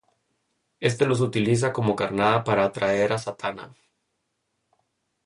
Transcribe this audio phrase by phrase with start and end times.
[0.79, 3.75] Este los utiliza como carnada para atraer a Zatanna.